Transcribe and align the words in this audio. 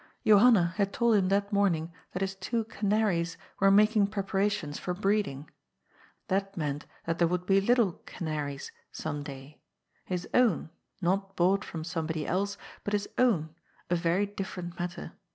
Johanna 0.25 0.73
had 0.77 0.91
told 0.93 1.15
him 1.15 1.29
that 1.29 1.53
morning 1.53 1.93
that 2.11 2.23
his 2.23 2.33
two 2.35 2.63
canaries 2.63 3.37
were 3.59 3.69
making 3.69 4.07
preparations 4.07 4.79
for 4.79 4.95
breed 4.95 5.27
ing. 5.27 5.47
That 6.27 6.57
meant 6.57 6.87
that 7.05 7.19
there 7.19 7.27
would 7.27 7.45
be 7.45 7.61
little 7.61 7.91
canaries 8.07 8.71
some 8.91 9.21
day— 9.21 9.61
^his 10.09 10.25
own, 10.33 10.71
not 11.03 11.35
bought 11.35 11.63
from 11.63 11.83
somebody 11.83 12.25
else, 12.25 12.57
but 12.83 12.93
his 12.93 13.09
own, 13.19 13.53
a 13.91 13.95
very 13.95 14.25
different 14.25 14.79
matter. 14.79 15.11